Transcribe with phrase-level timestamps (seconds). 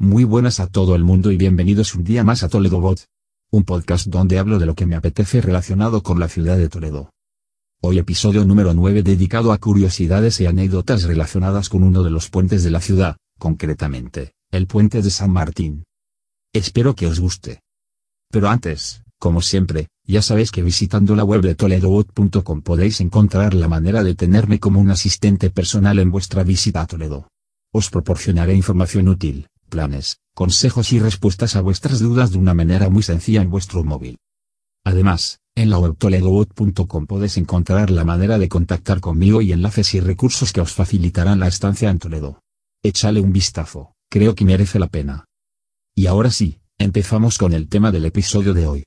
[0.00, 3.06] Muy buenas a todo el mundo y bienvenidos un día más a Toledo Bot.
[3.50, 7.10] Un podcast donde hablo de lo que me apetece relacionado con la ciudad de Toledo.
[7.82, 12.62] Hoy episodio número 9 dedicado a curiosidades y anécdotas relacionadas con uno de los puentes
[12.62, 15.82] de la ciudad, concretamente, el puente de San Martín.
[16.52, 17.62] Espero que os guste.
[18.30, 23.66] Pero antes, como siempre, ya sabéis que visitando la web de toledobot.com podéis encontrar la
[23.66, 27.26] manera de tenerme como un asistente personal en vuestra visita a Toledo.
[27.72, 33.02] Os proporcionaré información útil, planes, consejos y respuestas a vuestras dudas de una manera muy
[33.02, 34.18] sencilla en vuestro móvil.
[34.84, 40.00] Además, en la web toledobot.com podéis encontrar la manera de contactar conmigo y enlaces y
[40.00, 42.40] recursos que os facilitarán la estancia en Toledo.
[42.82, 45.24] Échale un vistazo, creo que merece la pena.
[45.94, 48.84] Y ahora sí, empezamos con el tema del episodio de hoy.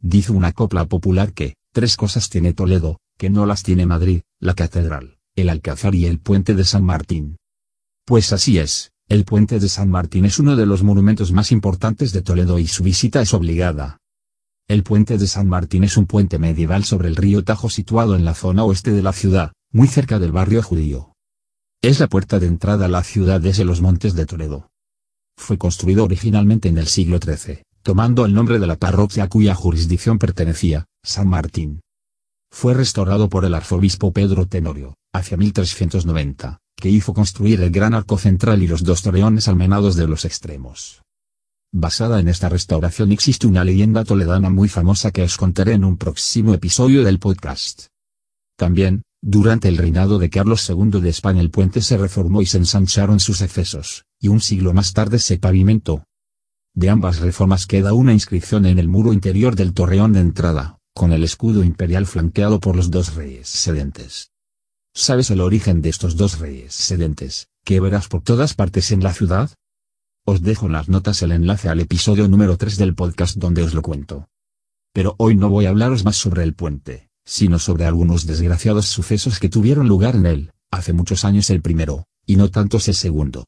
[0.00, 4.54] Dice una copla popular que, tres cosas tiene Toledo, que no las tiene Madrid, la
[4.54, 7.38] catedral, el alcázar y el puente de San Martín.
[8.04, 12.12] Pues así es, el puente de San Martín es uno de los monumentos más importantes
[12.12, 13.98] de Toledo y su visita es obligada.
[14.66, 18.24] El puente de San Martín es un puente medieval sobre el río Tajo situado en
[18.24, 21.12] la zona oeste de la ciudad, muy cerca del barrio judío.
[21.80, 24.68] Es la puerta de entrada a la ciudad desde los montes de Toledo.
[25.36, 29.54] Fue construido originalmente en el siglo XIII, tomando el nombre de la parroquia a cuya
[29.54, 31.82] jurisdicción pertenecía, San Martín.
[32.50, 38.18] Fue restaurado por el arzobispo Pedro Tenorio, hacia 1390 que hizo construir el gran arco
[38.18, 41.02] central y los dos torreones almenados de los extremos.
[41.72, 45.96] Basada en esta restauración existe una leyenda toledana muy famosa que os contaré en un
[45.96, 47.86] próximo episodio del podcast.
[48.56, 52.58] También, durante el reinado de Carlos II de España el puente se reformó y se
[52.58, 56.04] ensancharon sus excesos, y un siglo más tarde se pavimentó.
[56.74, 61.12] De ambas reformas queda una inscripción en el muro interior del torreón de entrada, con
[61.12, 64.33] el escudo imperial flanqueado por los dos reyes sedentes.
[64.96, 69.12] ¿Sabes el origen de estos dos reyes sedentes, que verás por todas partes en la
[69.12, 69.50] ciudad?
[70.24, 73.74] Os dejo en las notas el enlace al episodio número 3 del podcast donde os
[73.74, 74.28] lo cuento.
[74.92, 79.40] Pero hoy no voy a hablaros más sobre el puente, sino sobre algunos desgraciados sucesos
[79.40, 83.46] que tuvieron lugar en él, hace muchos años el primero, y no tantos el segundo.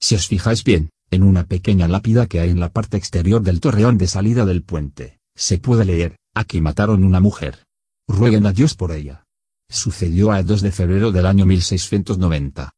[0.00, 3.60] Si os fijáis bien, en una pequeña lápida que hay en la parte exterior del
[3.60, 7.66] torreón de salida del puente, se puede leer, aquí mataron una mujer.
[8.08, 9.26] Rueguen a Dios por ella.
[9.72, 12.72] Sucedió a 2 de febrero del año 1690.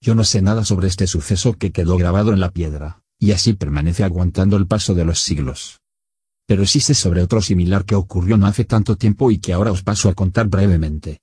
[0.00, 3.52] Yo no sé nada sobre este suceso que quedó grabado en la piedra, y así
[3.52, 5.80] permanece aguantando el paso de los siglos.
[6.46, 9.72] Pero sí sé sobre otro similar que ocurrió no hace tanto tiempo y que ahora
[9.72, 11.20] os paso a contar brevemente.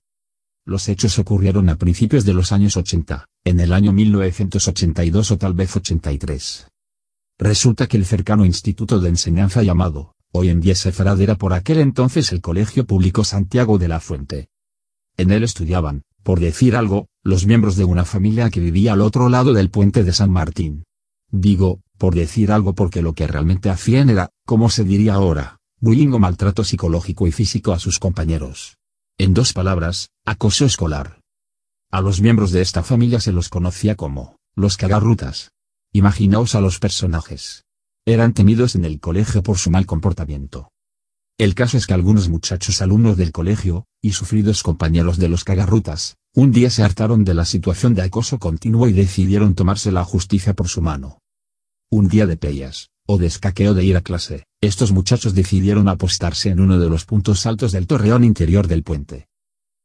[0.64, 5.54] Los hechos ocurrieron a principios de los años 80, en el año 1982 o tal
[5.54, 6.68] vez 83.
[7.36, 11.80] Resulta que el cercano instituto de enseñanza llamado, hoy en día Sefrad era por aquel
[11.80, 14.48] entonces el Colegio Público Santiago de la Fuente,
[15.20, 19.28] en él estudiaban, por decir algo, los miembros de una familia que vivía al otro
[19.28, 20.84] lado del puente de San Martín.
[21.30, 26.12] Digo, por decir algo porque lo que realmente hacían era, como se diría ahora, bullying
[26.12, 28.78] o maltrato psicológico y físico a sus compañeros.
[29.18, 31.20] En dos palabras, acoso escolar.
[31.90, 35.50] A los miembros de esta familia se los conocía como, los cagarrutas.
[35.92, 37.64] Imaginaos a los personajes.
[38.06, 40.70] Eran temidos en el colegio por su mal comportamiento.
[41.40, 46.18] El caso es que algunos muchachos alumnos del colegio, y sufridos compañeros de los cagarrutas,
[46.34, 50.52] un día se hartaron de la situación de acoso continuo y decidieron tomarse la justicia
[50.52, 51.22] por su mano.
[51.90, 56.50] Un día de pellas, o de escaqueo de ir a clase, estos muchachos decidieron apostarse
[56.50, 59.28] en uno de los puntos altos del torreón interior del puente.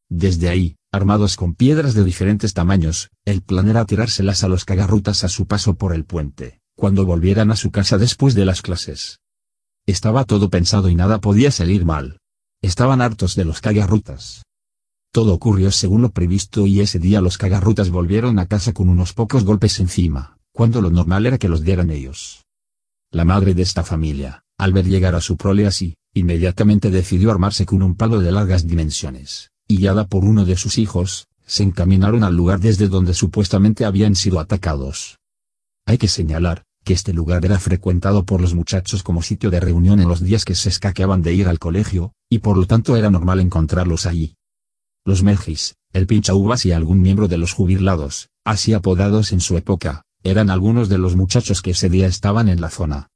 [0.10, 5.24] Desde ahí, armados con piedras de diferentes tamaños, el plan era tirárselas a los cagarrutas
[5.24, 9.22] a su paso por el puente, cuando volvieran a su casa después de las clases.
[9.88, 12.18] Estaba todo pensado y nada podía salir mal.
[12.64, 14.44] Estaban hartos de los cagarrutas.
[15.12, 19.14] Todo ocurrió según lo previsto y ese día los cagarrutas volvieron a casa con unos
[19.14, 22.46] pocos golpes encima, cuando lo normal era que los dieran ellos.
[23.12, 27.68] La madre de esta familia, al ver llegar a su prole así, inmediatamente decidió armarse
[27.68, 32.24] con un palo de largas dimensiones, y guiada por uno de sus hijos, se encaminaron
[32.24, 35.20] al lugar desde donde supuestamente habían sido atacados.
[35.86, 40.00] Hay que señalar, que este lugar era frecuentado por los muchachos como sitio de reunión
[40.00, 43.10] en los días que se escaqueaban de ir al colegio, y por lo tanto era
[43.10, 44.36] normal encontrarlos allí.
[45.04, 49.58] Los Melgis, el pincha uvas y algún miembro de los jubilados, así apodados en su
[49.58, 53.10] época, eran algunos de los muchachos que ese día estaban en la zona.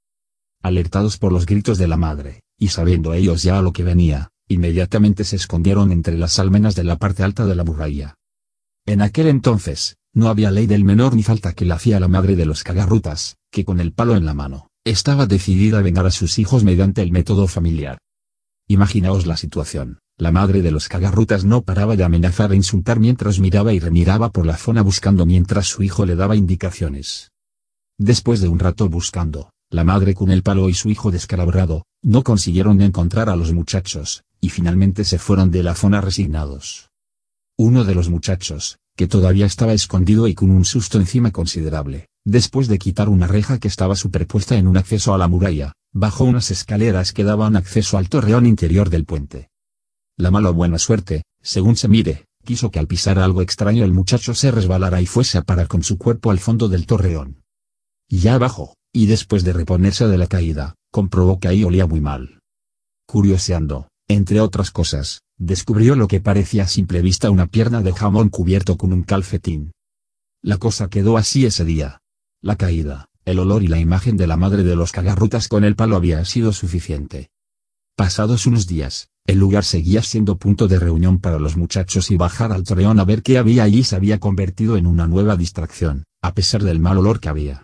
[0.62, 5.24] Alertados por los gritos de la madre, y sabiendo ellos ya lo que venía, inmediatamente
[5.24, 8.16] se escondieron entre las almenas de la parte alta de la muralla.
[8.88, 12.36] En aquel entonces, no había ley del menor ni falta que la hacía la madre
[12.36, 16.12] de los cagarrutas, que con el palo en la mano, estaba decidida a vengar a
[16.12, 17.98] sus hijos mediante el método familiar.
[18.68, 23.40] Imaginaos la situación, la madre de los cagarrutas no paraba de amenazar e insultar mientras
[23.40, 27.32] miraba y remiraba por la zona buscando mientras su hijo le daba indicaciones.
[27.98, 32.24] Después de un rato buscando, la madre con el palo y su hijo descalabrado, no
[32.24, 36.90] consiguieron encontrar a los muchachos, y finalmente se fueron de la zona resignados.
[37.58, 42.68] Uno de los muchachos, que todavía estaba escondido y con un susto encima considerable, después
[42.68, 46.52] de quitar una reja que estaba superpuesta en un acceso a la muralla, bajó unas
[46.52, 49.48] escaleras que daban acceso al torreón interior del puente.
[50.18, 54.36] La mala buena suerte, según se mire, quiso que al pisar algo extraño el muchacho
[54.36, 57.42] se resbalara y fuese a parar con su cuerpo al fondo del torreón.
[58.10, 62.42] Ya abajo, y después de reponerse de la caída, comprobó que ahí olía muy mal.
[63.08, 68.30] Curioseando, entre otras cosas, descubrió lo que parecía a simple vista una pierna de jamón
[68.30, 69.72] cubierto con un calcetín.
[70.42, 72.02] La cosa quedó así ese día.
[72.42, 75.76] La caída, el olor y la imagen de la madre de los cagarrutas con el
[75.76, 77.30] palo había sido suficiente.
[77.96, 82.52] Pasados unos días, el lugar seguía siendo punto de reunión para los muchachos y bajar
[82.52, 86.34] al torreón a ver qué había allí se había convertido en una nueva distracción, a
[86.34, 87.62] pesar del mal olor que había.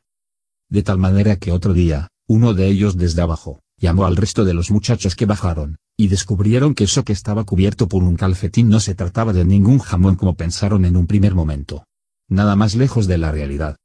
[0.69, 4.55] De tal manera que otro día, uno de ellos desde abajo, llamó al resto de
[4.55, 8.79] los muchachos que bajaron, y descubrieron que eso que estaba cubierto por un calcetín no
[8.79, 11.85] se trataba de ningún jamón como pensaron en un primer momento.
[12.27, 13.77] Nada más lejos de la realidad.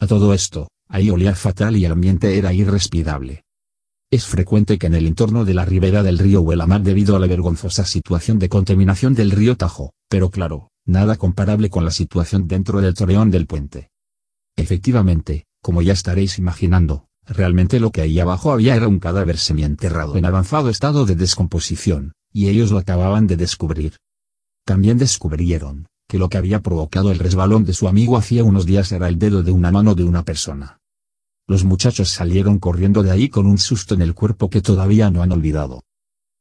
[0.00, 3.44] A todo esto, ahí olía fatal y el ambiente era irrespirable.
[4.10, 7.20] Es frecuente que en el entorno de la ribera del río huela mal debido a
[7.20, 12.48] la vergonzosa situación de contaminación del río Tajo, pero claro, nada comparable con la situación
[12.48, 13.90] dentro del torreón del puente.
[14.56, 20.16] Efectivamente, como ya estaréis imaginando, realmente lo que ahí abajo había era un cadáver semienterrado
[20.16, 23.96] en avanzado estado de descomposición, y ellos lo acababan de descubrir.
[24.64, 28.92] También descubrieron, que lo que había provocado el resbalón de su amigo hacía unos días
[28.92, 30.78] era el dedo de una mano de una persona.
[31.46, 35.22] Los muchachos salieron corriendo de ahí con un susto en el cuerpo que todavía no
[35.22, 35.82] han olvidado.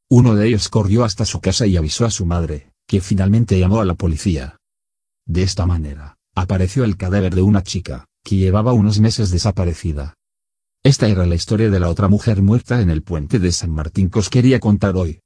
[0.10, 3.82] Uno de ellos corrió hasta su casa y avisó a su madre, que finalmente llamó
[3.82, 4.58] a la policía.
[5.26, 10.14] De esta manera, apareció el cadáver de una chica, que llevaba unos meses desaparecida.
[10.88, 14.10] Esta era la historia de la otra mujer muerta en el puente de San Martín
[14.10, 15.20] que os quería contar hoy.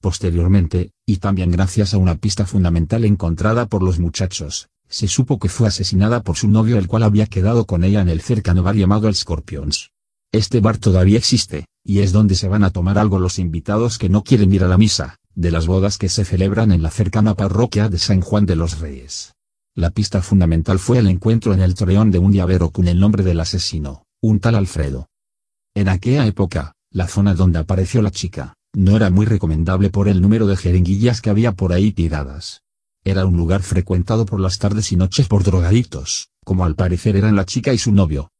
[0.00, 5.48] Posteriormente, y también gracias a una pista fundamental encontrada por los muchachos, se supo que
[5.48, 8.74] fue asesinada por su novio el cual había quedado con ella en el cercano bar
[8.74, 9.92] llamado el Scorpions.
[10.32, 14.08] Este bar todavía existe, y es donde se van a tomar algo los invitados que
[14.08, 17.34] no quieren ir a la misa, de las bodas que se celebran en la cercana
[17.34, 19.32] parroquia de San Juan de los Reyes.
[19.76, 23.22] La pista fundamental fue el encuentro en el torreón de un llavero con el nombre
[23.22, 25.08] del asesino, un tal Alfredo.
[25.74, 30.20] En aquella época, la zona donde apareció la chica, no era muy recomendable por el
[30.20, 32.62] número de jeringuillas que había por ahí tiradas.
[33.04, 37.36] Era un lugar frecuentado por las tardes y noches por drogaditos, como al parecer eran
[37.36, 38.32] la chica y su novio.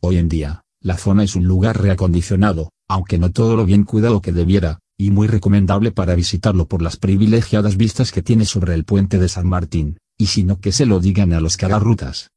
[0.00, 4.22] Hoy en día, la zona es un lugar reacondicionado, aunque no todo lo bien cuidado
[4.22, 8.84] que debiera, y muy recomendable para visitarlo por las privilegiadas vistas que tiene sobre el
[8.84, 12.30] puente de San Martín, y sino que se lo digan a los cagarrutas.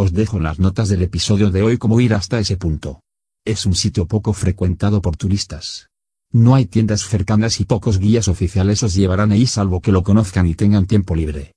[0.00, 3.00] Os dejo las notas del episodio de hoy cómo ir hasta ese punto.
[3.44, 5.88] Es un sitio poco frecuentado por turistas.
[6.30, 10.46] No hay tiendas cercanas y pocos guías oficiales os llevarán ahí salvo que lo conozcan
[10.46, 11.54] y tengan tiempo libre.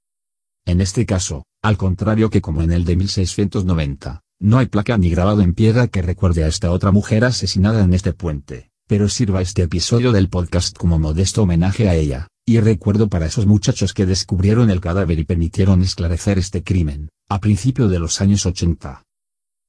[0.66, 5.12] En este caso, al contrario que como en el de 1690, no hay placa ni
[5.12, 9.44] grabado en piedra que recuerde a esta otra mujer asesinada en este puente, pero sirva
[9.44, 14.06] este episodio del podcast como modesto homenaje a ella, y recuerdo para esos muchachos que
[14.06, 19.04] descubrieron el cadáver y permitieron esclarecer este crimen, a principio de los años 80.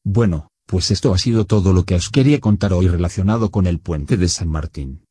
[0.05, 3.79] Bueno, pues esto ha sido todo lo que os quería contar hoy relacionado con el
[3.79, 5.05] puente de San Martín.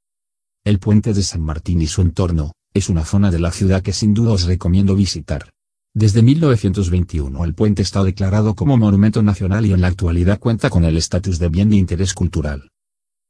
[0.65, 3.93] El puente de San Martín y su entorno, es una zona de la ciudad que
[3.93, 5.49] sin duda os recomiendo visitar.
[5.93, 10.83] Desde 1921 el puente está declarado como monumento nacional y en la actualidad cuenta con
[10.83, 12.69] el estatus de bien de interés cultural.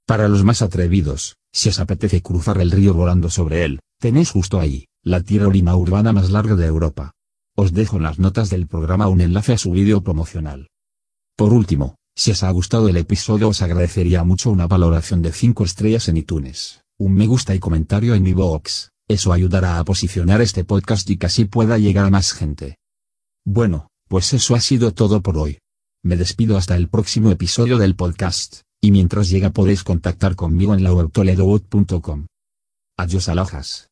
[0.08, 4.60] Para los más atrevidos, si os apetece cruzar el río volando sobre él, tenéis justo
[4.60, 7.14] ahí, la tirolina urbana más larga de Europa.
[7.56, 10.70] Os dejo en las notas del programa un enlace a su vídeo promocional.
[11.38, 15.64] Por último, si os ha gustado el episodio os agradecería mucho una valoración de 5
[15.64, 20.42] estrellas en iTunes, un me gusta y comentario en mi box, eso ayudará a posicionar
[20.42, 22.78] este podcast y que así pueda llegar a más gente.
[23.46, 25.60] Bueno, pues eso ha sido todo por hoy.
[26.04, 30.84] Me despido hasta el próximo episodio del podcast, y mientras llega podéis contactar conmigo en
[30.84, 32.26] la web toledobot.com.
[32.98, 33.90] Adiós alojas.